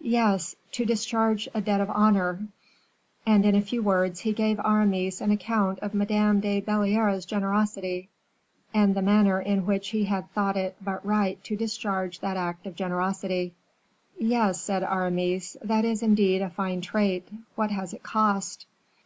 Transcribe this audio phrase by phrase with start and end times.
[0.00, 2.48] "Yes; to discharge a debt of honor."
[3.26, 8.08] And in a few words, he gave Aramis an account of Madame de Belliere's generosity,
[8.72, 12.66] and the manner in which he had thought it but right to discharge that act
[12.66, 13.52] of generosity.
[14.18, 17.28] "Yes," said Aramis, "that is, indeed, a fine trait.
[17.54, 18.64] What has it cost?"